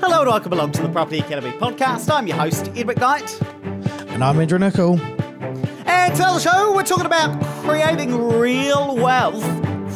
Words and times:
Hello 0.00 0.20
and 0.20 0.28
welcome 0.28 0.52
along 0.52 0.72
to 0.72 0.82
the 0.82 0.88
Property 0.90 1.20
Academy 1.20 1.52
podcast. 1.52 2.10
I'm 2.12 2.26
your 2.26 2.36
host, 2.36 2.68
Ed 2.68 2.86
McKnight. 2.86 3.40
And 4.12 4.22
I'm 4.22 4.38
Andrew 4.40 4.58
Nicol. 4.58 5.00
And 5.86 6.14
tell 6.14 6.34
the 6.34 6.40
show, 6.40 6.74
we're 6.74 6.82
talking 6.82 7.06
about 7.06 7.40
creating 7.64 8.14
real 8.38 8.96
wealth 8.96 9.44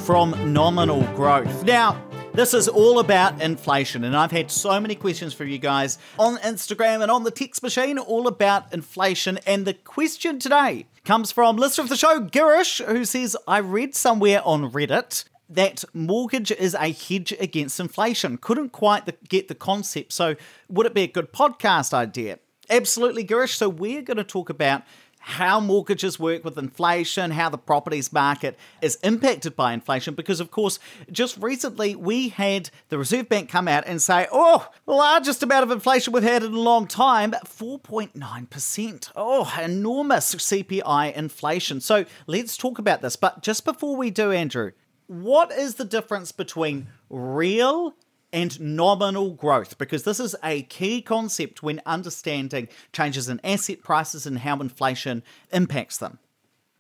from 0.07 0.53
nominal 0.53 1.03
growth. 1.15 1.65
Now, 1.65 2.03
this 2.35 2.55
is 2.55 2.67
all 2.67 2.99
about 2.99 3.43
inflation, 3.43 4.05
and 4.05 4.17
I've 4.17 4.31
had 4.31 4.51
so 4.51 4.81
many 4.81 4.95
questions 4.95 5.35
from 5.35 5.49
you 5.49 5.59
guys 5.59 5.99
on 6.19 6.39
Instagram 6.39 7.03
and 7.03 7.11
on 7.11 7.25
the 7.25 7.31
text 7.31 7.63
machine 7.63 7.99
all 7.99 8.27
about 8.27 8.73
inflation. 8.73 9.39
And 9.47 9.67
the 9.67 9.75
question 9.75 10.39
today 10.39 10.87
comes 11.05 11.31
from 11.31 11.57
listener 11.57 11.85
of 11.85 11.91
the 11.91 11.97
show, 11.97 12.21
Girish, 12.21 12.83
who 12.85 13.05
says, 13.05 13.37
I 13.47 13.59
read 13.59 13.95
somewhere 13.95 14.41
on 14.45 14.71
Reddit 14.71 15.25
that 15.51 15.85
mortgage 15.93 16.51
is 16.51 16.75
a 16.75 16.93
hedge 16.93 17.33
against 17.39 17.79
inflation. 17.79 18.39
Couldn't 18.39 18.71
quite 18.71 19.05
the, 19.05 19.15
get 19.29 19.49
the 19.49 19.55
concept, 19.55 20.13
so 20.13 20.37
would 20.71 20.87
it 20.87 20.95
be 20.95 21.03
a 21.03 21.09
good 21.09 21.33
podcast 21.33 21.93
idea? 21.93 22.39
Absolutely, 22.71 23.25
Girish. 23.25 23.57
So 23.57 23.69
we're 23.69 24.01
going 24.01 24.17
to 24.17 24.25
talk 24.25 24.49
about 24.49 24.83
how 25.23 25.61
mortgages 25.61 26.19
work 26.19 26.45
with 26.45 26.59
inflation, 26.59 27.31
how 27.31 27.49
the 27.49 27.57
properties 27.57 28.13
market 28.13 28.59
is 28.81 28.97
impacted 29.05 29.55
by 29.55 29.73
inflation. 29.73 30.15
Because, 30.15 30.41
of 30.41 30.51
course, 30.51 30.81
just 31.11 31.37
recently 31.39 31.95
we 31.95 32.29
had 32.29 32.71
the 32.89 32.99
Reserve 32.99 33.29
Bank 33.29 33.49
come 33.49 33.69
out 33.69 33.85
and 33.87 34.03
say, 34.03 34.27
oh, 34.33 34.69
largest 34.85 35.43
amount 35.43 35.63
of 35.63 35.71
inflation 35.71 36.13
we've 36.13 36.25
had 36.25 36.43
in 36.43 36.53
a 36.53 36.59
long 36.59 36.89
time 36.89 37.31
4.9%. 37.33 39.13
Oh, 39.15 39.55
enormous 39.63 40.35
CPI 40.35 41.15
inflation. 41.15 41.81
So 41.81 42.05
let's 42.27 42.57
talk 42.57 42.79
about 42.79 43.01
this. 43.01 43.15
But 43.15 43.43
just 43.43 43.65
before 43.65 43.97
we 43.97 44.11
do, 44.11 44.33
Andrew, 44.33 44.73
what 45.07 45.53
is 45.53 45.77
the 45.77 45.85
difference 45.85 46.33
between 46.33 46.89
real 47.09 47.95
and 48.33 48.59
nominal 48.61 49.31
growth 49.31 49.79
because 49.79 50.05
this 50.05 50.21
is 50.21 50.35
a 50.43 50.63
key 50.63 51.03
concept 51.03 51.63
when 51.63 51.81
understanding 51.87 52.69
changes 52.93 53.29
in 53.29 53.41
asset 53.45 53.83
prices 53.83 54.27
and 54.27 54.39
how 54.39 54.59
inflation 54.61 55.23
impacts 55.53 55.99
them. 55.99 56.19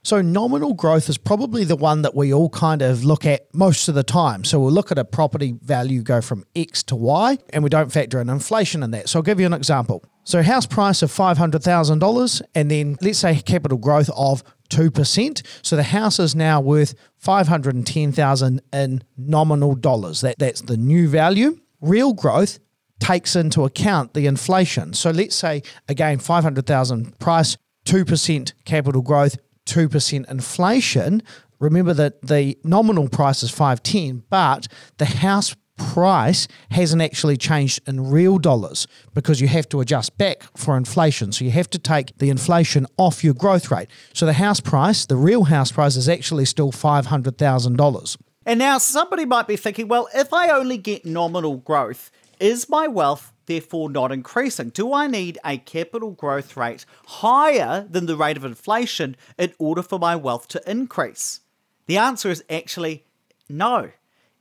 So, 0.04 0.20
nominal 0.20 0.74
growth 0.74 1.08
is 1.08 1.16
probably 1.16 1.62
the 1.62 1.76
one 1.76 2.02
that 2.02 2.12
we 2.12 2.34
all 2.34 2.48
kind 2.48 2.82
of 2.82 3.04
look 3.04 3.24
at 3.24 3.54
most 3.54 3.86
of 3.86 3.94
the 3.94 4.02
time. 4.02 4.42
So, 4.42 4.58
we'll 4.58 4.72
look 4.72 4.90
at 4.90 4.98
a 4.98 5.04
property 5.04 5.54
value 5.62 6.02
go 6.02 6.20
from 6.20 6.44
X 6.56 6.82
to 6.84 6.96
Y, 6.96 7.38
and 7.50 7.62
we 7.62 7.70
don't 7.70 7.92
factor 7.92 8.20
in 8.20 8.28
inflation 8.28 8.82
in 8.82 8.90
that. 8.90 9.08
So, 9.08 9.20
I'll 9.20 9.22
give 9.22 9.38
you 9.38 9.46
an 9.46 9.52
example. 9.52 10.04
So, 10.24 10.42
house 10.42 10.66
price 10.66 11.02
of 11.02 11.10
$500,000, 11.10 12.42
and 12.54 12.70
then 12.70 12.96
let's 13.00 13.18
say 13.18 13.40
capital 13.40 13.78
growth 13.78 14.10
of 14.16 14.44
2%. 14.72 15.46
So 15.62 15.76
the 15.76 15.82
house 15.82 16.18
is 16.18 16.34
now 16.34 16.60
worth 16.60 16.94
510,000 17.18 18.62
in 18.72 19.02
nominal 19.18 19.74
dollars. 19.74 20.22
That 20.22 20.38
that's 20.38 20.62
the 20.62 20.76
new 20.76 21.08
value. 21.08 21.60
Real 21.80 22.14
growth 22.14 22.58
takes 22.98 23.36
into 23.36 23.64
account 23.64 24.14
the 24.14 24.26
inflation. 24.26 24.94
So 24.94 25.10
let's 25.10 25.36
say 25.36 25.62
again 25.88 26.18
500,000 26.18 27.18
price, 27.18 27.56
2% 27.84 28.52
capital 28.64 29.02
growth, 29.02 29.36
2% 29.66 30.30
inflation. 30.30 31.22
Remember 31.58 31.94
that 31.94 32.22
the 32.22 32.58
nominal 32.64 33.08
price 33.08 33.42
is 33.42 33.50
510, 33.50 34.24
but 34.30 34.68
the 34.98 35.04
house 35.04 35.54
price 35.76 36.48
hasn't 36.70 37.02
actually 37.02 37.36
changed 37.36 37.80
in 37.86 38.10
real 38.10 38.38
dollars 38.38 38.86
because 39.14 39.40
you 39.40 39.48
have 39.48 39.68
to 39.70 39.80
adjust 39.80 40.16
back 40.18 40.44
for 40.56 40.76
inflation. 40.76 41.32
So 41.32 41.44
you 41.44 41.50
have 41.50 41.70
to 41.70 41.78
take 41.78 42.16
the 42.18 42.30
inflation 42.30 42.86
off 42.96 43.24
your 43.24 43.34
growth 43.34 43.70
rate. 43.70 43.88
So 44.12 44.26
the 44.26 44.32
house 44.34 44.60
price, 44.60 45.06
the 45.06 45.16
real 45.16 45.44
house 45.44 45.72
price, 45.72 45.96
is 45.96 46.08
actually 46.08 46.44
still 46.44 46.72
$500,000. 46.72 48.16
And 48.44 48.58
now 48.58 48.78
somebody 48.78 49.24
might 49.24 49.46
be 49.46 49.56
thinking, 49.56 49.88
well, 49.88 50.08
if 50.14 50.32
I 50.32 50.50
only 50.50 50.76
get 50.76 51.04
nominal 51.04 51.56
growth, 51.58 52.10
is 52.40 52.68
my 52.68 52.88
wealth 52.88 53.32
therefore 53.46 53.90
not 53.90 54.12
increasing? 54.12 54.70
Do 54.70 54.92
I 54.92 55.06
need 55.06 55.38
a 55.44 55.58
capital 55.58 56.10
growth 56.10 56.56
rate 56.56 56.84
higher 57.06 57.86
than 57.88 58.06
the 58.06 58.16
rate 58.16 58.36
of 58.36 58.44
inflation 58.44 59.16
in 59.38 59.52
order 59.58 59.82
for 59.82 59.98
my 59.98 60.16
wealth 60.16 60.48
to 60.48 60.70
increase? 60.70 61.40
The 61.86 61.98
answer 61.98 62.30
is 62.30 62.44
actually 62.48 63.04
no 63.48 63.90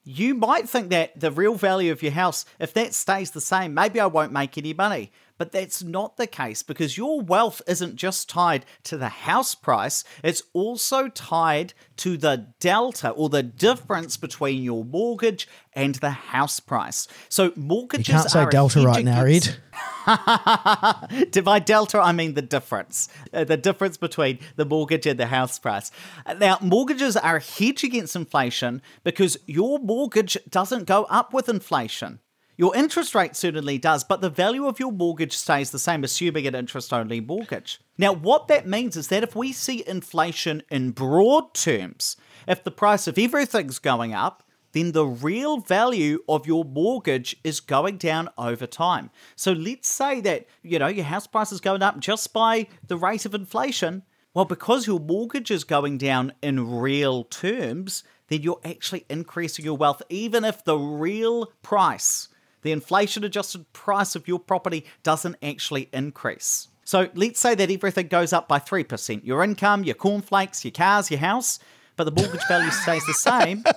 you 0.03 0.33
might 0.33 0.67
think 0.67 0.89
that 0.89 1.19
the 1.19 1.31
real 1.31 1.55
value 1.55 1.91
of 1.91 2.01
your 2.01 2.11
house, 2.11 2.45
if 2.59 2.73
that 2.73 2.93
stays 2.93 3.31
the 3.31 3.41
same, 3.41 3.73
maybe 3.73 3.99
I 3.99 4.07
won't 4.07 4.31
make 4.31 4.57
any 4.57 4.73
money. 4.73 5.11
But 5.41 5.53
that's 5.53 5.81
not 5.81 6.17
the 6.17 6.27
case 6.27 6.61
because 6.61 6.99
your 6.99 7.19
wealth 7.19 7.63
isn't 7.65 7.95
just 7.95 8.29
tied 8.29 8.63
to 8.83 8.95
the 8.95 9.09
house 9.09 9.55
price, 9.55 10.03
it's 10.23 10.43
also 10.53 11.07
tied 11.07 11.73
to 11.97 12.15
the 12.15 12.53
delta 12.59 13.09
or 13.09 13.27
the 13.27 13.41
difference 13.41 14.17
between 14.17 14.61
your 14.61 14.85
mortgage 14.85 15.47
and 15.73 15.95
the 15.95 16.11
house 16.11 16.59
price. 16.59 17.07
So 17.27 17.53
mortgages 17.55 18.07
you 18.07 18.13
can't 18.13 18.29
say 18.29 18.45
delta 18.51 18.83
right 18.83 19.03
now, 19.03 19.25
Ed. 19.25 19.57
By 21.43 21.57
delta, 21.57 21.99
I 21.99 22.11
mean 22.11 22.35
the 22.35 22.43
difference. 22.43 23.09
Uh, 23.33 23.43
the 23.43 23.57
difference 23.57 23.97
between 23.97 24.37
the 24.57 24.65
mortgage 24.65 25.07
and 25.07 25.19
the 25.19 25.25
house 25.25 25.57
price. 25.57 25.89
Now, 26.37 26.59
mortgages 26.61 27.17
are 27.17 27.37
a 27.37 27.41
hedge 27.41 27.83
against 27.83 28.15
inflation 28.15 28.83
because 29.03 29.39
your 29.47 29.79
mortgage 29.79 30.37
doesn't 30.47 30.85
go 30.85 31.05
up 31.05 31.33
with 31.33 31.49
inflation. 31.49 32.19
Your 32.61 32.75
interest 32.75 33.15
rate 33.15 33.35
certainly 33.35 33.79
does, 33.79 34.03
but 34.03 34.21
the 34.21 34.29
value 34.29 34.67
of 34.67 34.79
your 34.79 34.91
mortgage 34.91 35.35
stays 35.35 35.71
the 35.71 35.79
same, 35.79 36.03
assuming 36.03 36.45
an 36.45 36.53
interest 36.53 36.93
only 36.93 37.19
mortgage. 37.19 37.79
Now, 37.97 38.13
what 38.13 38.47
that 38.49 38.67
means 38.67 38.95
is 38.95 39.07
that 39.07 39.23
if 39.23 39.35
we 39.35 39.51
see 39.51 39.83
inflation 39.87 40.61
in 40.69 40.91
broad 40.91 41.55
terms, 41.55 42.17
if 42.47 42.63
the 42.63 42.69
price 42.69 43.07
of 43.07 43.17
everything's 43.17 43.79
going 43.79 44.13
up, 44.13 44.43
then 44.73 44.91
the 44.91 45.07
real 45.07 45.57
value 45.57 46.19
of 46.29 46.45
your 46.45 46.63
mortgage 46.63 47.35
is 47.43 47.61
going 47.61 47.97
down 47.97 48.29
over 48.37 48.67
time. 48.67 49.09
So 49.35 49.53
let's 49.53 49.89
say 49.89 50.21
that, 50.21 50.45
you 50.61 50.77
know, 50.77 50.85
your 50.85 51.05
house 51.05 51.25
price 51.25 51.51
is 51.51 51.61
going 51.61 51.81
up 51.81 51.99
just 51.99 52.31
by 52.31 52.67
the 52.85 52.95
rate 52.95 53.25
of 53.25 53.33
inflation. 53.33 54.03
Well, 54.35 54.45
because 54.45 54.85
your 54.85 54.99
mortgage 54.99 55.49
is 55.49 55.63
going 55.63 55.97
down 55.97 56.33
in 56.43 56.79
real 56.79 57.23
terms, 57.23 58.03
then 58.27 58.43
you're 58.43 58.61
actually 58.63 59.07
increasing 59.09 59.65
your 59.65 59.77
wealth, 59.77 60.03
even 60.09 60.45
if 60.45 60.63
the 60.63 60.77
real 60.77 61.47
price 61.63 62.27
the 62.61 62.71
inflation 62.71 63.23
adjusted 63.23 63.71
price 63.73 64.15
of 64.15 64.27
your 64.27 64.39
property 64.39 64.85
doesn't 65.03 65.35
actually 65.41 65.89
increase. 65.93 66.67
So 66.83 67.09
let's 67.13 67.39
say 67.39 67.55
that 67.55 67.71
everything 67.71 68.07
goes 68.07 68.33
up 68.33 68.47
by 68.47 68.59
3% 68.59 69.23
your 69.23 69.43
income, 69.43 69.83
your 69.83 69.95
cornflakes, 69.95 70.65
your 70.65 70.71
cars, 70.71 71.09
your 71.09 71.19
house, 71.19 71.59
but 71.95 72.03
the 72.03 72.11
mortgage 72.11 72.45
value 72.47 72.71
stays 72.71 73.05
the 73.05 73.13
same. 73.13 73.63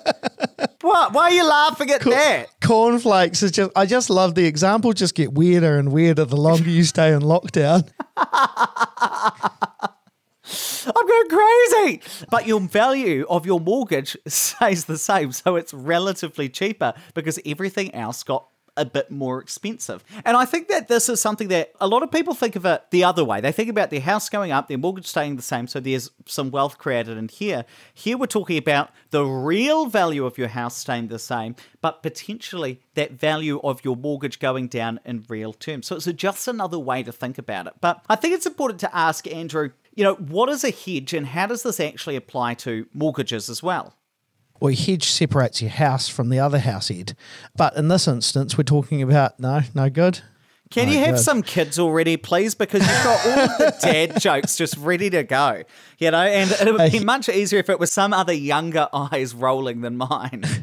What? 0.84 1.14
Why 1.14 1.22
are 1.22 1.32
you 1.32 1.48
laughing 1.48 1.90
at 1.92 2.02
that? 2.02 2.60
Cornflakes 2.60 3.42
is 3.42 3.52
just, 3.52 3.70
I 3.74 3.86
just 3.86 4.10
love 4.10 4.34
the 4.34 4.44
example, 4.44 4.92
just 4.92 5.14
get 5.14 5.32
weirder 5.32 5.78
and 5.78 5.90
weirder 5.90 6.26
the 6.26 6.36
longer 6.36 6.68
you 6.68 6.84
stay 6.84 7.10
in 7.10 7.20
lockdown. 7.20 7.88
I'm 10.86 11.06
going 11.06 11.28
crazy. 11.30 12.02
But 12.30 12.46
your 12.46 12.60
value 12.60 13.24
of 13.30 13.46
your 13.46 13.60
mortgage 13.60 14.14
stays 14.26 14.84
the 14.84 14.98
same. 14.98 15.32
So 15.32 15.56
it's 15.56 15.72
relatively 15.72 16.50
cheaper 16.50 16.92
because 17.14 17.40
everything 17.46 17.94
else 17.94 18.22
got 18.22 18.46
a 18.76 18.84
bit 18.84 19.10
more 19.10 19.40
expensive. 19.40 20.04
And 20.24 20.36
I 20.36 20.44
think 20.44 20.68
that 20.68 20.88
this 20.88 21.08
is 21.08 21.20
something 21.20 21.48
that 21.48 21.72
a 21.80 21.86
lot 21.86 22.02
of 22.02 22.10
people 22.10 22.34
think 22.34 22.56
of 22.56 22.64
it 22.66 22.82
the 22.90 23.04
other 23.04 23.24
way. 23.24 23.40
They 23.40 23.52
think 23.52 23.68
about 23.68 23.90
their 23.90 24.00
house 24.00 24.28
going 24.28 24.52
up, 24.52 24.68
their 24.68 24.78
mortgage 24.78 25.06
staying 25.06 25.36
the 25.36 25.42
same, 25.42 25.66
so 25.66 25.80
there's 25.80 26.10
some 26.26 26.50
wealth 26.50 26.78
created 26.78 27.16
in 27.16 27.28
here. 27.28 27.64
Here 27.92 28.16
we're 28.16 28.26
talking 28.26 28.58
about 28.58 28.90
the 29.10 29.24
real 29.24 29.86
value 29.86 30.24
of 30.26 30.38
your 30.38 30.48
house 30.48 30.76
staying 30.76 31.08
the 31.08 31.18
same, 31.18 31.56
but 31.80 32.02
potentially 32.02 32.80
that 32.94 33.12
value 33.12 33.60
of 33.62 33.84
your 33.84 33.96
mortgage 33.96 34.38
going 34.40 34.68
down 34.68 35.00
in 35.04 35.24
real 35.28 35.52
terms. 35.52 35.86
So 35.86 35.96
it's 35.96 36.06
just 36.12 36.48
another 36.48 36.78
way 36.78 37.02
to 37.02 37.12
think 37.12 37.38
about 37.38 37.66
it. 37.66 37.74
But 37.80 38.04
I 38.08 38.16
think 38.16 38.34
it's 38.34 38.46
important 38.46 38.80
to 38.80 38.96
ask 38.96 39.26
Andrew, 39.26 39.70
you 39.94 40.02
know, 40.04 40.14
what 40.14 40.48
is 40.48 40.64
a 40.64 40.70
hedge 40.70 41.14
and 41.14 41.26
how 41.26 41.46
does 41.46 41.62
this 41.62 41.78
actually 41.78 42.16
apply 42.16 42.54
to 42.54 42.86
mortgages 42.92 43.48
as 43.48 43.62
well? 43.62 43.94
Or 44.64 44.70
a 44.70 44.74
hedge 44.74 45.04
separates 45.04 45.60
your 45.60 45.70
house 45.70 46.08
from 46.08 46.30
the 46.30 46.40
other 46.40 46.58
house, 46.58 46.90
Ed. 46.90 47.14
But 47.54 47.76
in 47.76 47.88
this 47.88 48.08
instance, 48.08 48.56
we're 48.56 48.64
talking 48.64 49.02
about 49.02 49.38
no, 49.38 49.60
no 49.74 49.90
good. 49.90 50.20
Can 50.70 50.88
you 50.88 51.00
have 51.00 51.20
some 51.20 51.42
kids 51.42 51.78
already, 51.78 52.16
please? 52.16 52.54
Because 52.54 52.80
you've 52.80 53.04
got 53.04 53.26
all 53.26 53.58
the 53.58 53.76
dad 53.82 54.18
jokes 54.18 54.56
just 54.56 54.78
ready 54.78 55.10
to 55.10 55.22
go, 55.22 55.64
you 55.98 56.10
know, 56.10 56.22
and 56.22 56.50
it 56.50 56.72
would 56.72 56.90
be 56.90 57.04
much 57.04 57.28
easier 57.28 57.58
if 57.58 57.68
it 57.68 57.78
was 57.78 57.92
some 57.92 58.14
other 58.14 58.32
younger 58.32 58.88
eyes 58.94 59.34
rolling 59.34 59.82
than 59.82 59.98
mine. 59.98 60.44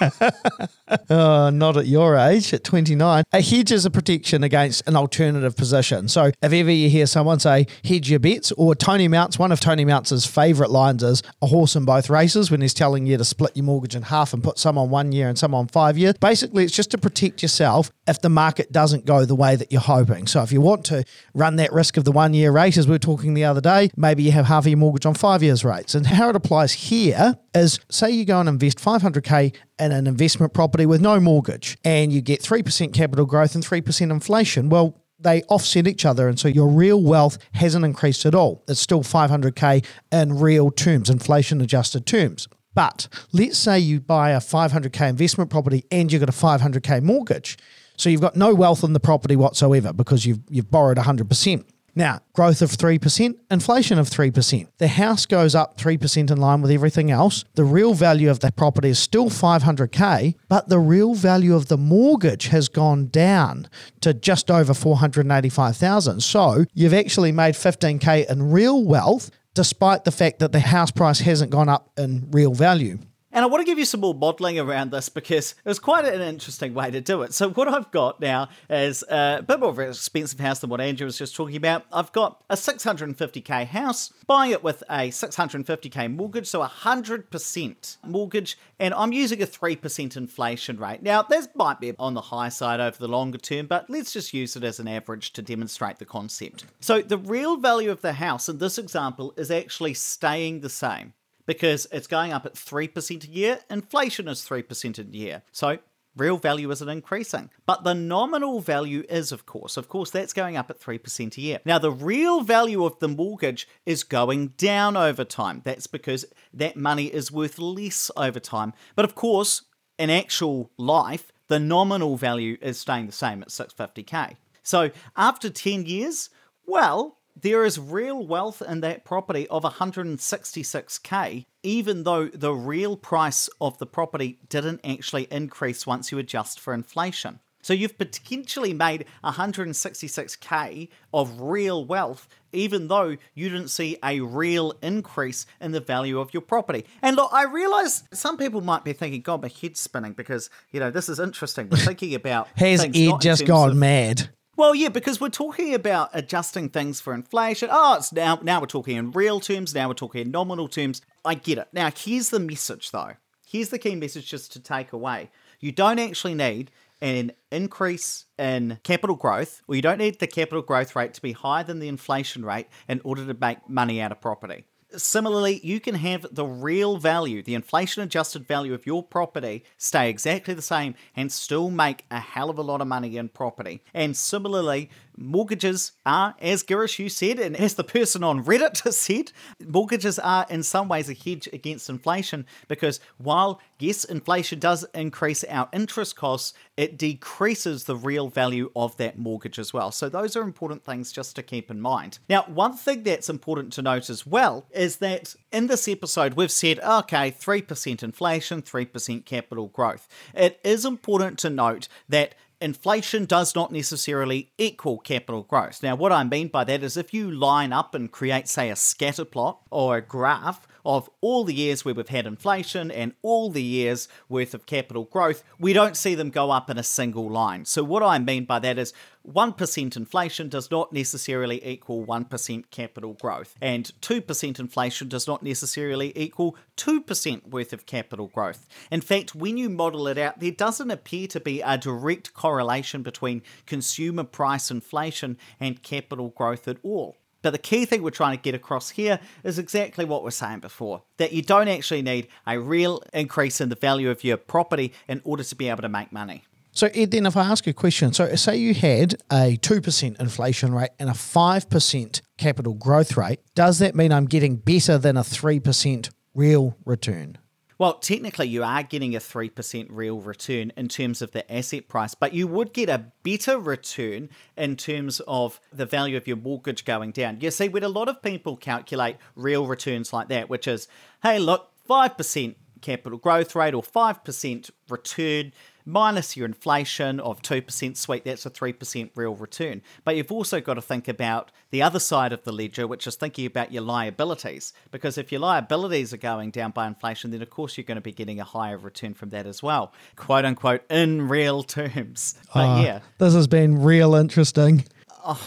Uh, 1.08 1.50
not 1.50 1.76
at 1.76 1.86
your 1.86 2.16
age, 2.16 2.52
at 2.52 2.64
29. 2.64 3.24
A 3.32 3.40
hedge 3.40 3.72
is 3.72 3.86
a 3.86 3.90
protection 3.90 4.44
against 4.44 4.86
an 4.86 4.94
alternative 4.94 5.56
position. 5.56 6.06
So 6.06 6.26
if 6.26 6.52
ever 6.52 6.70
you 6.70 6.90
hear 6.90 7.06
someone 7.06 7.40
say 7.40 7.66
hedge 7.84 8.10
your 8.10 8.20
bets, 8.20 8.52
or 8.52 8.74
Tony 8.74 9.08
Mounts, 9.08 9.38
one 9.38 9.52
of 9.52 9.60
Tony 9.60 9.84
Mounts' 9.84 10.26
favourite 10.26 10.70
lines 10.70 11.02
is 11.02 11.22
a 11.40 11.46
horse 11.46 11.76
in 11.76 11.84
both 11.84 12.10
races 12.10 12.50
when 12.50 12.60
he's 12.60 12.74
telling 12.74 13.06
you 13.06 13.16
to 13.16 13.24
split 13.24 13.56
your 13.56 13.64
mortgage 13.64 13.96
in 13.96 14.02
half 14.02 14.34
and 14.34 14.44
put 14.44 14.58
some 14.58 14.76
on 14.76 14.90
one 14.90 15.12
year 15.12 15.28
and 15.28 15.38
some 15.38 15.54
on 15.54 15.66
five 15.66 15.96
years. 15.96 16.14
Basically, 16.20 16.64
it's 16.64 16.74
just 16.74 16.90
to 16.90 16.98
protect 16.98 17.42
yourself 17.42 17.90
if 18.06 18.20
the 18.20 18.28
market 18.28 18.70
doesn't 18.70 19.06
go 19.06 19.24
the 19.24 19.34
way 19.34 19.56
that 19.56 19.72
you're 19.72 19.80
hoping. 19.80 20.26
So 20.26 20.42
if 20.42 20.52
you 20.52 20.60
want 20.60 20.84
to 20.86 21.04
run 21.34 21.56
that 21.56 21.72
risk 21.72 21.96
of 21.96 22.04
the 22.04 22.12
one 22.12 22.34
year 22.34 22.52
rate, 22.52 22.76
as 22.76 22.86
we 22.86 22.92
were 22.92 22.98
talking 22.98 23.34
the 23.34 23.44
other 23.44 23.60
day, 23.60 23.90
maybe 23.96 24.22
you 24.22 24.32
have 24.32 24.46
half 24.46 24.64
of 24.64 24.68
your 24.68 24.78
mortgage 24.78 25.06
on 25.06 25.14
five 25.14 25.42
years 25.42 25.64
rates. 25.64 25.94
And 25.94 26.06
how 26.06 26.28
it 26.28 26.36
applies 26.36 26.72
here 26.72 27.38
is 27.54 27.78
say 27.90 28.10
you 28.10 28.24
go 28.24 28.40
and 28.40 28.48
invest 28.48 28.78
500k 28.78 29.54
in 29.78 29.92
an 29.92 30.06
investment 30.06 30.52
property 30.52 30.86
with 30.86 31.00
no 31.00 31.18
mortgage 31.18 31.78
and 31.84 32.12
you 32.12 32.20
get 32.20 32.40
3% 32.40 32.92
capital 32.92 33.26
growth 33.26 33.54
and 33.54 33.64
3% 33.64 34.10
inflation. 34.10 34.68
Well, 34.68 35.02
they 35.18 35.42
offset 35.44 35.86
each 35.86 36.04
other. 36.04 36.28
And 36.28 36.38
so 36.38 36.48
your 36.48 36.68
real 36.68 37.02
wealth 37.02 37.38
hasn't 37.52 37.84
increased 37.84 38.26
at 38.26 38.34
all. 38.34 38.64
It's 38.68 38.80
still 38.80 39.02
500K 39.02 39.84
in 40.10 40.38
real 40.38 40.70
terms, 40.70 41.08
inflation 41.08 41.60
adjusted 41.60 42.06
terms. 42.06 42.48
But 42.74 43.08
let's 43.32 43.58
say 43.58 43.78
you 43.78 44.00
buy 44.00 44.30
a 44.30 44.38
500K 44.38 45.08
investment 45.08 45.50
property 45.50 45.84
and 45.90 46.10
you've 46.10 46.20
got 46.20 46.28
a 46.28 46.32
500K 46.32 47.02
mortgage. 47.02 47.58
So 47.96 48.08
you've 48.08 48.20
got 48.20 48.36
no 48.36 48.54
wealth 48.54 48.82
in 48.82 48.94
the 48.94 49.00
property 49.00 49.36
whatsoever 49.36 49.92
because 49.92 50.24
you've, 50.24 50.40
you've 50.48 50.70
borrowed 50.70 50.96
100%. 50.96 51.64
Now, 51.94 52.20
growth 52.32 52.62
of 52.62 52.70
3%, 52.70 53.34
inflation 53.50 53.98
of 53.98 54.08
3%. 54.08 54.66
The 54.78 54.88
house 54.88 55.26
goes 55.26 55.54
up 55.54 55.76
3% 55.76 56.30
in 56.30 56.38
line 56.38 56.62
with 56.62 56.70
everything 56.70 57.10
else. 57.10 57.44
The 57.54 57.64
real 57.64 57.92
value 57.92 58.30
of 58.30 58.40
the 58.40 58.50
property 58.50 58.88
is 58.88 58.98
still 58.98 59.26
500k, 59.26 60.34
but 60.48 60.68
the 60.68 60.78
real 60.78 61.14
value 61.14 61.54
of 61.54 61.66
the 61.66 61.76
mortgage 61.76 62.48
has 62.48 62.68
gone 62.68 63.08
down 63.08 63.68
to 64.00 64.14
just 64.14 64.50
over 64.50 64.72
485,000. 64.72 66.22
So, 66.22 66.64
you've 66.72 66.94
actually 66.94 67.32
made 67.32 67.54
15k 67.54 68.30
in 68.30 68.50
real 68.50 68.82
wealth 68.84 69.30
despite 69.54 70.04
the 70.04 70.10
fact 70.10 70.38
that 70.38 70.52
the 70.52 70.60
house 70.60 70.90
price 70.90 71.20
hasn't 71.20 71.50
gone 71.50 71.68
up 71.68 71.90
in 71.98 72.26
real 72.30 72.54
value. 72.54 72.98
And 73.34 73.42
I 73.42 73.48
want 73.48 73.62
to 73.62 73.64
give 73.64 73.78
you 73.78 73.86
some 73.86 74.00
more 74.00 74.14
modelling 74.14 74.58
around 74.58 74.90
this 74.90 75.08
because 75.08 75.52
it 75.52 75.68
was 75.68 75.78
quite 75.78 76.04
an 76.04 76.20
interesting 76.20 76.74
way 76.74 76.90
to 76.90 77.00
do 77.00 77.22
it. 77.22 77.32
So, 77.32 77.48
what 77.48 77.66
I've 77.66 77.90
got 77.90 78.20
now 78.20 78.50
is 78.68 79.02
a 79.08 79.42
bit 79.46 79.58
more 79.58 79.70
of 79.70 79.78
an 79.78 79.88
expensive 79.88 80.38
house 80.38 80.58
than 80.58 80.68
what 80.68 80.82
Andrew 80.82 81.06
was 81.06 81.16
just 81.16 81.34
talking 81.34 81.56
about. 81.56 81.86
I've 81.90 82.12
got 82.12 82.44
a 82.50 82.56
650k 82.56 83.66
house, 83.68 84.12
buying 84.26 84.50
it 84.50 84.62
with 84.62 84.82
a 84.90 85.08
650k 85.08 86.14
mortgage, 86.14 86.46
so 86.46 86.62
100% 86.62 87.96
mortgage, 88.06 88.58
and 88.78 88.92
I'm 88.92 89.12
using 89.12 89.42
a 89.42 89.46
3% 89.46 90.16
inflation 90.16 90.78
rate. 90.78 91.02
Now, 91.02 91.22
this 91.22 91.48
might 91.54 91.80
be 91.80 91.94
on 91.98 92.12
the 92.12 92.20
high 92.20 92.50
side 92.50 92.80
over 92.80 92.98
the 92.98 93.08
longer 93.08 93.38
term, 93.38 93.66
but 93.66 93.88
let's 93.88 94.12
just 94.12 94.34
use 94.34 94.56
it 94.56 94.64
as 94.64 94.78
an 94.78 94.88
average 94.88 95.32
to 95.32 95.42
demonstrate 95.42 95.98
the 95.98 96.04
concept. 96.04 96.66
So, 96.80 97.00
the 97.00 97.16
real 97.16 97.56
value 97.56 97.90
of 97.90 98.02
the 98.02 98.12
house 98.12 98.50
in 98.50 98.58
this 98.58 98.76
example 98.76 99.32
is 99.38 99.50
actually 99.50 99.94
staying 99.94 100.60
the 100.60 100.68
same 100.68 101.14
because 101.46 101.86
it's 101.92 102.06
going 102.06 102.32
up 102.32 102.46
at 102.46 102.54
3% 102.54 103.24
a 103.24 103.28
year. 103.28 103.60
Inflation 103.70 104.28
is 104.28 104.40
3% 104.40 104.98
a 104.98 105.16
year. 105.16 105.42
So 105.52 105.78
real 106.16 106.36
value 106.36 106.70
isn't 106.70 106.88
increasing. 106.88 107.50
But 107.66 107.84
the 107.84 107.94
nominal 107.94 108.60
value 108.60 109.04
is, 109.08 109.32
of 109.32 109.46
course. 109.46 109.76
Of 109.76 109.88
course, 109.88 110.10
that's 110.10 110.32
going 110.32 110.56
up 110.56 110.70
at 110.70 110.80
3% 110.80 111.36
a 111.36 111.40
year. 111.40 111.60
Now, 111.64 111.78
the 111.78 111.92
real 111.92 112.42
value 112.42 112.84
of 112.84 112.98
the 112.98 113.08
mortgage 113.08 113.68
is 113.86 114.04
going 114.04 114.48
down 114.58 114.96
over 114.96 115.24
time. 115.24 115.62
That's 115.64 115.86
because 115.86 116.24
that 116.52 116.76
money 116.76 117.06
is 117.06 117.32
worth 117.32 117.58
less 117.58 118.10
over 118.16 118.40
time. 118.40 118.72
But 118.94 119.04
of 119.04 119.14
course, 119.14 119.62
in 119.98 120.10
actual 120.10 120.70
life, 120.76 121.32
the 121.48 121.58
nominal 121.58 122.16
value 122.16 122.56
is 122.60 122.78
staying 122.78 123.06
the 123.06 123.12
same 123.12 123.42
at 123.42 123.48
650k. 123.48 124.36
So 124.62 124.90
after 125.16 125.50
10 125.50 125.86
years, 125.86 126.30
well, 126.66 127.18
there 127.40 127.64
is 127.64 127.78
real 127.78 128.26
wealth 128.26 128.62
in 128.62 128.80
that 128.80 129.04
property 129.04 129.48
of 129.48 129.62
166k, 129.62 131.46
even 131.62 132.02
though 132.04 132.28
the 132.28 132.52
real 132.52 132.96
price 132.96 133.48
of 133.60 133.78
the 133.78 133.86
property 133.86 134.38
didn't 134.48 134.80
actually 134.84 135.28
increase 135.30 135.86
once 135.86 136.12
you 136.12 136.18
adjust 136.18 136.60
for 136.60 136.74
inflation. 136.74 137.40
So 137.62 137.72
you've 137.72 137.96
potentially 137.96 138.74
made 138.74 139.06
166k 139.24 140.88
of 141.14 141.40
real 141.40 141.84
wealth, 141.84 142.28
even 142.52 142.88
though 142.88 143.16
you 143.34 143.48
didn't 143.48 143.68
see 143.68 143.96
a 144.04 144.20
real 144.20 144.74
increase 144.82 145.46
in 145.60 145.70
the 145.70 145.80
value 145.80 146.18
of 146.18 146.34
your 146.34 146.40
property. 146.40 146.84
And 147.02 147.14
look, 147.14 147.30
I 147.32 147.44
realize 147.44 148.02
some 148.12 148.36
people 148.36 148.60
might 148.60 148.84
be 148.84 148.92
thinking, 148.92 149.20
God, 149.20 149.42
my 149.42 149.48
head's 149.48 149.78
spinning 149.78 150.12
because, 150.12 150.50
you 150.72 150.80
know, 150.80 150.90
this 150.90 151.08
is 151.08 151.20
interesting. 151.20 151.68
We're 151.70 151.76
thinking 151.78 152.14
about. 152.16 152.48
Has 152.56 152.84
Ed 152.84 153.20
just 153.20 153.46
gone 153.46 153.70
of, 153.70 153.76
mad? 153.76 154.28
Well, 154.54 154.74
yeah, 154.74 154.90
because 154.90 155.18
we're 155.18 155.30
talking 155.30 155.72
about 155.72 156.10
adjusting 156.12 156.68
things 156.68 157.00
for 157.00 157.14
inflation. 157.14 157.70
Oh, 157.72 157.96
it's 157.96 158.12
now 158.12 158.38
now 158.42 158.60
we're 158.60 158.66
talking 158.66 158.96
in 158.96 159.10
real 159.10 159.40
terms. 159.40 159.74
Now 159.74 159.88
we're 159.88 159.94
talking 159.94 160.20
in 160.20 160.30
nominal 160.30 160.68
terms. 160.68 161.00
I 161.24 161.34
get 161.34 161.56
it. 161.56 161.68
Now 161.72 161.90
here's 161.96 162.28
the 162.28 162.38
message, 162.38 162.90
though. 162.90 163.12
Here's 163.46 163.70
the 163.70 163.78
key 163.78 163.94
message 163.94 164.28
just 164.28 164.52
to 164.52 164.60
take 164.60 164.92
away. 164.92 165.30
You 165.60 165.72
don't 165.72 165.98
actually 165.98 166.34
need 166.34 166.70
an 167.00 167.32
increase 167.50 168.26
in 168.38 168.78
capital 168.82 169.16
growth, 169.16 169.62
or 169.68 169.74
you 169.74 169.82
don't 169.82 169.98
need 169.98 170.20
the 170.20 170.26
capital 170.26 170.62
growth 170.62 170.94
rate 170.94 171.14
to 171.14 171.22
be 171.22 171.32
higher 171.32 171.64
than 171.64 171.78
the 171.78 171.88
inflation 171.88 172.44
rate 172.44 172.68
in 172.88 173.00
order 173.04 173.24
to 173.26 173.34
make 173.34 173.68
money 173.68 174.02
out 174.02 174.12
of 174.12 174.20
property. 174.20 174.66
Similarly, 174.96 175.60
you 175.62 175.80
can 175.80 175.94
have 175.96 176.26
the 176.30 176.44
real 176.44 176.96
value, 176.96 177.42
the 177.42 177.54
inflation 177.54 178.02
adjusted 178.02 178.46
value 178.46 178.74
of 178.74 178.86
your 178.86 179.02
property 179.02 179.64
stay 179.78 180.10
exactly 180.10 180.54
the 180.54 180.62
same 180.62 180.94
and 181.16 181.30
still 181.30 181.70
make 181.70 182.04
a 182.10 182.20
hell 182.20 182.50
of 182.50 182.58
a 182.58 182.62
lot 182.62 182.80
of 182.80 182.86
money 182.86 183.16
in 183.16 183.28
property. 183.28 183.82
And 183.94 184.16
similarly, 184.16 184.90
mortgages 185.16 185.92
are, 186.04 186.34
as 186.40 186.62
Girish 186.62 186.98
you 186.98 187.08
said, 187.08 187.38
and 187.38 187.56
as 187.56 187.74
the 187.74 187.84
person 187.84 188.24
on 188.24 188.44
Reddit 188.44 188.76
said, 188.92 189.32
mortgages 189.64 190.18
are 190.18 190.46
in 190.48 190.62
some 190.62 190.88
ways 190.88 191.08
a 191.08 191.14
hedge 191.14 191.48
against 191.52 191.88
inflation 191.88 192.46
because 192.68 193.00
while, 193.18 193.60
yes, 193.78 194.04
inflation 194.04 194.58
does 194.58 194.84
increase 194.94 195.44
our 195.44 195.68
interest 195.72 196.16
costs, 196.16 196.54
it 196.76 196.98
decreases 196.98 197.84
the 197.84 197.96
real 197.96 198.28
value 198.28 198.70
of 198.74 198.96
that 198.96 199.18
mortgage 199.18 199.58
as 199.58 199.72
well. 199.72 199.90
So 199.90 200.08
those 200.08 200.36
are 200.36 200.42
important 200.42 200.84
things 200.84 201.12
just 201.12 201.36
to 201.36 201.42
keep 201.42 201.70
in 201.70 201.80
mind. 201.80 202.18
Now, 202.28 202.44
one 202.44 202.74
thing 202.74 203.02
that's 203.02 203.28
important 203.28 203.72
to 203.74 203.82
note 203.82 204.10
as 204.10 204.26
well 204.26 204.66
is 204.70 204.96
that 204.96 205.34
in 205.52 205.66
this 205.66 205.86
episode, 205.88 206.34
we've 206.34 206.50
said, 206.50 206.78
okay, 206.80 207.30
3% 207.30 208.02
inflation, 208.02 208.62
3% 208.62 209.24
capital 209.24 209.68
growth. 209.68 210.08
It 210.34 210.60
is 210.64 210.84
important 210.84 211.38
to 211.40 211.50
note 211.50 211.88
that 212.08 212.34
inflation 212.62 213.24
does 213.24 213.54
not 213.54 213.72
necessarily 213.72 214.52
equal 214.56 214.98
capital 214.98 215.42
growth. 215.42 215.82
Now, 215.82 215.96
what 215.96 216.12
I 216.12 216.24
mean 216.24 216.48
by 216.48 216.64
that 216.64 216.82
is 216.82 216.96
if 216.96 217.12
you 217.12 217.30
line 217.30 217.72
up 217.72 217.94
and 217.94 218.10
create, 218.10 218.48
say, 218.48 218.70
a 218.70 218.76
scatter 218.76 219.24
plot 219.24 219.60
or 219.70 219.96
a 219.96 220.02
graph 220.02 220.66
of 220.84 221.08
all 221.20 221.44
the 221.44 221.54
years 221.54 221.84
where 221.84 221.94
we've 221.94 222.08
had 222.08 222.26
inflation 222.26 222.90
and 222.90 223.12
all 223.22 223.50
the 223.50 223.62
years 223.62 224.08
worth 224.28 224.54
of 224.54 224.66
capital 224.66 225.04
growth, 225.04 225.44
we 225.58 225.72
don't 225.72 225.96
see 225.96 226.14
them 226.14 226.30
go 226.30 226.50
up 226.50 226.68
in 226.68 226.78
a 226.78 226.82
single 226.82 227.30
line. 227.30 227.64
So, 227.64 227.82
what 227.84 228.02
I 228.02 228.18
mean 228.18 228.44
by 228.44 228.58
that 228.60 228.78
is 228.78 228.92
1% 229.26 229.96
inflation 229.96 230.48
does 230.48 230.70
not 230.70 230.92
necessarily 230.92 231.64
equal 231.64 232.04
1% 232.04 232.64
capital 232.70 233.14
growth, 233.14 233.54
and 233.60 233.92
2% 234.00 234.58
inflation 234.58 235.08
does 235.08 235.26
not 235.28 235.42
necessarily 235.42 236.12
equal 236.16 236.56
2% 236.76 237.48
worth 237.48 237.72
of 237.72 237.86
capital 237.86 238.28
growth. 238.28 238.66
In 238.90 239.00
fact, 239.00 239.34
when 239.34 239.56
you 239.56 239.68
model 239.68 240.08
it 240.08 240.18
out, 240.18 240.40
there 240.40 240.50
doesn't 240.50 240.90
appear 240.90 241.28
to 241.28 241.40
be 241.40 241.60
a 241.60 241.78
direct 241.78 242.34
correlation 242.34 243.02
between 243.02 243.42
consumer 243.66 244.24
price 244.24 244.70
inflation 244.70 245.38
and 245.60 245.82
capital 245.82 246.30
growth 246.30 246.66
at 246.66 246.78
all. 246.82 247.16
But 247.42 247.50
the 247.50 247.58
key 247.58 247.84
thing 247.84 248.02
we're 248.02 248.10
trying 248.10 248.36
to 248.36 248.42
get 248.42 248.54
across 248.54 248.90
here 248.90 249.20
is 249.44 249.58
exactly 249.58 250.04
what 250.04 250.22
we're 250.22 250.30
saying 250.30 250.60
before 250.60 251.02
that 251.18 251.32
you 251.32 251.42
don't 251.42 251.68
actually 251.68 252.02
need 252.02 252.28
a 252.46 252.58
real 252.58 253.02
increase 253.12 253.60
in 253.60 253.68
the 253.68 253.76
value 253.76 254.10
of 254.10 254.24
your 254.24 254.36
property 254.36 254.92
in 255.08 255.20
order 255.24 255.42
to 255.42 255.54
be 255.54 255.68
able 255.68 255.82
to 255.82 255.88
make 255.88 256.12
money. 256.12 256.44
So, 256.74 256.88
Ed, 256.94 257.10
then 257.10 257.26
if 257.26 257.36
I 257.36 257.42
ask 257.42 257.66
you 257.66 257.70
a 257.70 257.74
question, 257.74 258.14
so 258.14 258.34
say 258.34 258.56
you 258.56 258.72
had 258.72 259.16
a 259.30 259.58
2% 259.58 260.20
inflation 260.20 260.72
rate 260.72 260.90
and 260.98 261.10
a 261.10 261.12
5% 261.12 262.20
capital 262.38 262.72
growth 262.72 263.16
rate, 263.16 263.40
does 263.54 263.78
that 263.80 263.94
mean 263.94 264.10
I'm 264.10 264.24
getting 264.24 264.56
better 264.56 264.96
than 264.96 265.18
a 265.18 265.20
3% 265.20 266.10
real 266.34 266.76
return? 266.86 267.36
Well, 267.82 267.94
technically, 267.94 268.46
you 268.46 268.62
are 268.62 268.84
getting 268.84 269.16
a 269.16 269.18
3% 269.18 269.88
real 269.90 270.20
return 270.20 270.72
in 270.76 270.86
terms 270.86 271.20
of 271.20 271.32
the 271.32 271.52
asset 271.52 271.88
price, 271.88 272.14
but 272.14 272.32
you 272.32 272.46
would 272.46 272.72
get 272.72 272.88
a 272.88 273.06
better 273.24 273.58
return 273.58 274.28
in 274.56 274.76
terms 274.76 275.20
of 275.26 275.58
the 275.72 275.84
value 275.84 276.16
of 276.16 276.28
your 276.28 276.36
mortgage 276.36 276.84
going 276.84 277.10
down. 277.10 277.40
You 277.40 277.50
see, 277.50 277.68
when 277.68 277.82
a 277.82 277.88
lot 277.88 278.08
of 278.08 278.22
people 278.22 278.56
calculate 278.56 279.16
real 279.34 279.66
returns 279.66 280.12
like 280.12 280.28
that, 280.28 280.48
which 280.48 280.68
is, 280.68 280.86
hey, 281.24 281.40
look, 281.40 281.72
5% 281.90 282.54
capital 282.82 283.18
growth 283.18 283.56
rate 283.56 283.74
or 283.74 283.82
5% 283.82 284.70
return 284.88 285.52
minus 285.84 286.36
your 286.36 286.46
inflation 286.46 287.20
of 287.20 287.42
2% 287.42 287.96
sweet, 287.96 288.24
that's 288.24 288.46
a 288.46 288.50
3% 288.50 289.10
real 289.14 289.34
return. 289.34 289.82
But 290.04 290.16
you've 290.16 290.32
also 290.32 290.60
got 290.60 290.74
to 290.74 290.82
think 290.82 291.08
about 291.08 291.50
the 291.70 291.82
other 291.82 291.98
side 291.98 292.32
of 292.32 292.44
the 292.44 292.52
ledger, 292.52 292.86
which 292.86 293.06
is 293.06 293.16
thinking 293.16 293.46
about 293.46 293.72
your 293.72 293.82
liabilities. 293.82 294.72
Because 294.90 295.18
if 295.18 295.32
your 295.32 295.40
liabilities 295.40 296.12
are 296.12 296.18
going 296.18 296.50
down 296.50 296.70
by 296.70 296.86
inflation, 296.86 297.30
then 297.30 297.42
of 297.42 297.50
course 297.50 297.76
you're 297.76 297.84
going 297.84 297.96
to 297.96 298.00
be 298.00 298.12
getting 298.12 298.40
a 298.40 298.44
higher 298.44 298.78
return 298.78 299.14
from 299.14 299.30
that 299.30 299.46
as 299.46 299.62
well, 299.62 299.92
quote 300.16 300.44
unquote, 300.44 300.82
in 300.90 301.28
real 301.28 301.62
terms. 301.62 302.34
But 302.54 302.60
Uh, 302.60 302.82
yeah. 302.82 303.00
This 303.18 303.34
has 303.34 303.46
been 303.46 303.82
real 303.82 304.14
interesting. 304.14 304.84
Oh. 305.24 305.40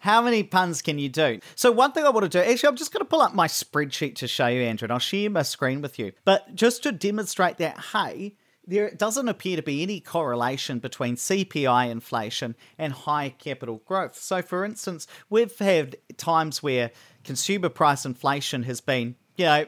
How 0.00 0.22
many 0.22 0.42
puns 0.42 0.80
can 0.80 0.98
you 0.98 1.10
do? 1.10 1.40
So 1.56 1.70
one 1.70 1.92
thing 1.92 2.04
I 2.06 2.08
want 2.08 2.24
to 2.24 2.30
do, 2.30 2.38
actually, 2.42 2.68
I'm 2.70 2.76
just 2.76 2.90
going 2.90 3.04
to 3.04 3.08
pull 3.08 3.20
up 3.20 3.34
my 3.34 3.46
spreadsheet 3.46 4.14
to 4.16 4.26
show 4.26 4.46
you, 4.46 4.62
Andrew, 4.62 4.86
and 4.86 4.92
I'll 4.92 4.98
share 4.98 5.28
my 5.28 5.42
screen 5.42 5.82
with 5.82 5.98
you. 5.98 6.12
But 6.24 6.54
just 6.54 6.82
to 6.84 6.92
demonstrate 6.92 7.58
that, 7.58 7.78
hey, 7.92 8.34
there 8.70 8.90
doesn't 8.90 9.28
appear 9.28 9.56
to 9.56 9.62
be 9.62 9.82
any 9.82 10.00
correlation 10.00 10.78
between 10.78 11.16
CPI 11.16 11.90
inflation 11.90 12.54
and 12.78 12.92
high 12.92 13.30
capital 13.30 13.82
growth. 13.84 14.16
So, 14.16 14.42
for 14.42 14.64
instance, 14.64 15.06
we've 15.28 15.58
had 15.58 15.96
times 16.16 16.62
where 16.62 16.92
consumer 17.24 17.68
price 17.68 18.06
inflation 18.06 18.62
has 18.62 18.80
been, 18.80 19.16
you 19.36 19.44
know, 19.44 19.66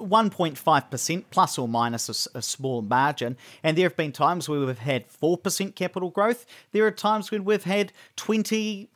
1.5% 0.00 1.24
plus 1.30 1.58
or 1.58 1.68
minus 1.68 2.28
a 2.34 2.42
small 2.42 2.82
margin. 2.82 3.36
And 3.62 3.76
there 3.76 3.88
have 3.88 3.96
been 3.96 4.12
times 4.12 4.48
where 4.48 4.60
we've 4.60 4.78
had 4.78 5.10
4% 5.10 5.74
capital 5.74 6.10
growth. 6.10 6.46
There 6.72 6.86
are 6.86 6.90
times 6.90 7.30
when 7.30 7.44
we've 7.44 7.64
had 7.64 7.92
22% 8.16 8.88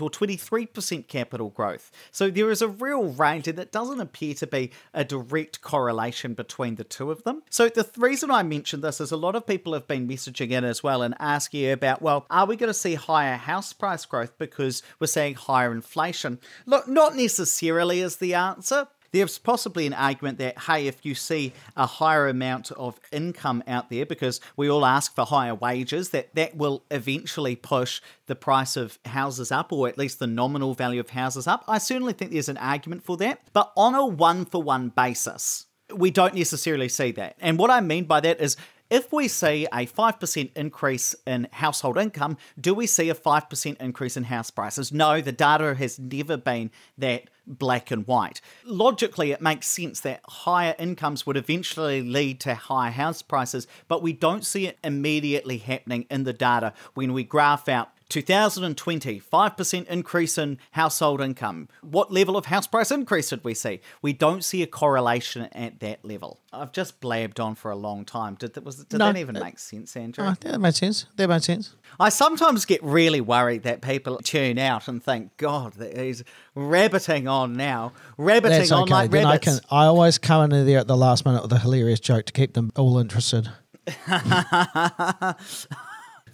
or 0.00 0.10
23% 0.10 1.08
capital 1.08 1.50
growth. 1.50 1.90
So 2.10 2.30
there 2.30 2.50
is 2.50 2.62
a 2.62 2.68
real 2.68 3.04
range, 3.04 3.48
and 3.48 3.58
it 3.58 3.72
doesn't 3.72 4.00
appear 4.00 4.34
to 4.34 4.46
be 4.46 4.70
a 4.94 5.04
direct 5.04 5.60
correlation 5.60 6.34
between 6.34 6.76
the 6.76 6.84
two 6.84 7.10
of 7.10 7.24
them. 7.24 7.42
So 7.50 7.68
the 7.68 7.84
th- 7.84 7.96
reason 7.96 8.30
I 8.30 8.42
mentioned 8.42 8.82
this 8.82 9.00
is 9.00 9.12
a 9.12 9.16
lot 9.16 9.34
of 9.34 9.46
people 9.46 9.72
have 9.72 9.86
been 9.86 10.08
messaging 10.08 10.50
in 10.50 10.64
as 10.64 10.82
well 10.82 11.02
and 11.02 11.14
asking 11.18 11.70
about, 11.70 12.02
well, 12.02 12.26
are 12.30 12.46
we 12.46 12.56
going 12.56 12.68
to 12.68 12.74
see 12.74 12.94
higher 12.94 13.36
house 13.36 13.72
price 13.72 14.04
growth 14.04 14.36
because 14.38 14.82
we're 14.98 15.06
seeing 15.06 15.34
higher 15.34 15.72
inflation? 15.72 16.38
Look, 16.66 16.88
not 16.88 17.16
necessarily 17.16 18.00
is 18.00 18.16
the 18.16 18.34
answer. 18.34 18.88
There's 19.10 19.38
possibly 19.38 19.86
an 19.86 19.94
argument 19.94 20.38
that, 20.38 20.58
hey, 20.58 20.86
if 20.86 21.04
you 21.04 21.14
see 21.14 21.52
a 21.76 21.86
higher 21.86 22.28
amount 22.28 22.70
of 22.72 23.00
income 23.10 23.62
out 23.66 23.90
there, 23.90 24.04
because 24.04 24.40
we 24.56 24.68
all 24.68 24.84
ask 24.84 25.14
for 25.14 25.24
higher 25.24 25.54
wages, 25.54 26.10
that 26.10 26.34
that 26.34 26.56
will 26.56 26.84
eventually 26.90 27.56
push 27.56 28.00
the 28.26 28.34
price 28.34 28.76
of 28.76 28.98
houses 29.04 29.50
up, 29.50 29.72
or 29.72 29.88
at 29.88 29.98
least 29.98 30.18
the 30.18 30.26
nominal 30.26 30.74
value 30.74 31.00
of 31.00 31.10
houses 31.10 31.46
up. 31.46 31.64
I 31.66 31.78
certainly 31.78 32.12
think 32.12 32.32
there's 32.32 32.48
an 32.48 32.58
argument 32.58 33.02
for 33.02 33.16
that. 33.18 33.40
But 33.52 33.72
on 33.76 33.94
a 33.94 34.04
one 34.06 34.44
for 34.44 34.62
one 34.62 34.90
basis, 34.90 35.66
we 35.94 36.10
don't 36.10 36.34
necessarily 36.34 36.88
see 36.88 37.12
that. 37.12 37.36
And 37.40 37.58
what 37.58 37.70
I 37.70 37.80
mean 37.80 38.04
by 38.04 38.20
that 38.20 38.40
is, 38.40 38.56
if 38.90 39.12
we 39.12 39.28
see 39.28 39.66
a 39.72 39.86
5% 39.86 40.50
increase 40.56 41.14
in 41.26 41.48
household 41.52 41.98
income, 41.98 42.36
do 42.60 42.74
we 42.74 42.86
see 42.86 43.10
a 43.10 43.14
5% 43.14 43.80
increase 43.80 44.16
in 44.16 44.24
house 44.24 44.50
prices? 44.50 44.92
No, 44.92 45.20
the 45.20 45.32
data 45.32 45.74
has 45.74 45.98
never 45.98 46.36
been 46.36 46.70
that 46.96 47.28
black 47.46 47.90
and 47.90 48.06
white. 48.06 48.40
Logically, 48.64 49.30
it 49.30 49.40
makes 49.40 49.66
sense 49.66 50.00
that 50.00 50.20
higher 50.26 50.74
incomes 50.78 51.26
would 51.26 51.36
eventually 51.36 52.02
lead 52.02 52.40
to 52.40 52.54
higher 52.54 52.90
house 52.90 53.22
prices, 53.22 53.66
but 53.88 54.02
we 54.02 54.12
don't 54.12 54.44
see 54.44 54.66
it 54.66 54.78
immediately 54.84 55.58
happening 55.58 56.06
in 56.10 56.24
the 56.24 56.32
data 56.32 56.72
when 56.94 57.12
we 57.12 57.24
graph 57.24 57.68
out 57.68 57.90
2020, 58.08 59.20
5% 59.20 59.86
increase 59.86 60.38
in 60.38 60.58
household 60.72 61.20
income. 61.20 61.68
What 61.82 62.10
level 62.12 62.36
of 62.36 62.46
house 62.46 62.66
price 62.66 62.90
increase 62.90 63.28
did 63.30 63.44
we 63.44 63.52
see? 63.54 63.80
We 64.00 64.12
don't 64.14 64.42
see 64.42 64.62
a 64.62 64.66
correlation 64.66 65.42
at 65.52 65.80
that 65.80 66.04
level. 66.04 66.40
I've 66.52 66.72
just 66.72 67.00
blabbed 67.00 67.38
on 67.38 67.54
for 67.54 67.70
a 67.70 67.76
long 67.76 68.04
time. 68.06 68.34
Did 68.36 68.54
that, 68.54 68.64
was, 68.64 68.76
did 68.84 68.98
No, 68.98 69.12
that 69.12 69.18
even 69.18 69.36
it- 69.36 69.42
make 69.42 69.58
sense, 69.58 69.94
Andrew? 69.96 70.24
Oh, 70.26 70.34
that 70.40 70.58
makes 70.58 70.78
sense. 70.78 71.06
That 71.16 71.28
makes 71.28 71.44
sense. 71.44 71.74
I 72.00 72.08
sometimes 72.08 72.64
get 72.64 72.82
really 72.82 73.20
worried 73.20 73.64
that 73.64 73.82
people 73.82 74.18
tune 74.18 74.58
out 74.58 74.88
and 74.88 75.02
think, 75.02 75.36
God, 75.36 75.74
he's 75.94 76.24
rabbiting 76.54 77.28
on 77.28 77.54
now. 77.54 77.92
Rabbiting 78.16 78.58
That's 78.58 78.72
on 78.72 78.84
okay. 78.84 78.92
like 78.92 79.10
then 79.10 79.26
I 79.26 79.36
can. 79.38 79.58
I 79.70 79.84
always 79.84 80.16
come 80.18 80.50
in 80.52 80.64
there 80.66 80.78
at 80.78 80.86
the 80.86 80.96
last 80.96 81.26
minute 81.26 81.42
with 81.42 81.52
a 81.52 81.58
hilarious 81.58 82.00
joke 82.00 82.24
to 82.26 82.32
keep 82.32 82.54
them 82.54 82.72
all 82.76 82.98
interested. 82.98 83.50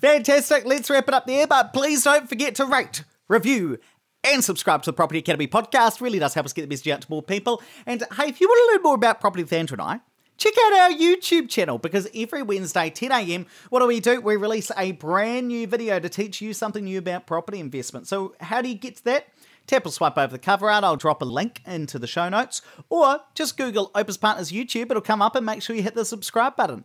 Fantastic. 0.04 0.66
Let's 0.66 0.90
wrap 0.90 1.08
it 1.08 1.14
up 1.14 1.26
there. 1.26 1.46
But 1.46 1.73
please 1.73 2.04
don't 2.04 2.28
forget 2.28 2.54
to 2.56 2.66
rate, 2.66 3.04
review, 3.26 3.78
and 4.23 4.44
subscribe 4.44 4.82
to 4.82 4.90
the 4.90 4.92
Property 4.92 5.20
Academy 5.20 5.46
podcast. 5.46 6.02
Really 6.02 6.18
does 6.18 6.34
help 6.34 6.44
us 6.44 6.52
get 6.52 6.61
the 6.61 6.68
message 6.68 6.88
out 6.88 7.00
to 7.00 7.06
more 7.11 7.23
people. 7.23 7.62
And 7.87 8.02
hey, 8.12 8.28
if 8.28 8.38
you 8.38 8.46
want 8.46 8.68
to 8.68 8.75
learn 8.75 8.82
more 8.82 8.96
about 8.96 9.18
property 9.18 9.44
with 9.44 9.52
Andrew 9.54 9.76
and 9.76 9.80
I, 9.80 10.00
check 10.37 10.52
out 10.66 10.73
our 10.75 10.90
YouTube 10.90 11.49
channel 11.49 11.78
because 11.78 12.06
every 12.14 12.42
Wednesday, 12.42 12.90
10 12.90 13.12
a.m., 13.12 13.46
what 13.70 13.80
do 13.80 13.87
we 13.87 13.99
do? 13.99 14.20
We 14.20 14.37
release 14.37 14.70
a 14.76 14.92
brand 14.92 15.49
new 15.49 15.66
video 15.66 15.99
to 15.99 16.11
teach 16.11 16.42
you 16.42 16.52
something 16.52 16.84
new 16.84 16.99
about 16.99 17.26
property 17.26 17.58
investment. 17.58 18.06
So, 18.06 18.34
how 18.40 18.61
do 18.61 18.68
you 18.68 18.75
get 18.75 18.96
to 18.96 19.04
that? 19.04 19.28
Tap 19.66 19.87
or 19.87 19.90
swipe 19.90 20.18
over 20.18 20.32
the 20.32 20.38
cover 20.38 20.70
art. 20.70 20.84
I'll 20.84 20.96
drop 20.96 21.23
a 21.23 21.25
link 21.25 21.62
into 21.66 21.99
the 21.99 22.06
show 22.06 22.28
notes. 22.28 22.61
Or 22.90 23.20
just 23.32 23.56
Google 23.56 23.90
Opes 23.94 24.18
Partners 24.18 24.52
YouTube. 24.52 24.90
It'll 24.90 25.00
come 25.00 25.23
up 25.23 25.34
and 25.34 25.46
make 25.46 25.62
sure 25.62 25.75
you 25.75 25.82
hit 25.82 25.94
the 25.94 26.04
subscribe 26.04 26.56
button. 26.56 26.84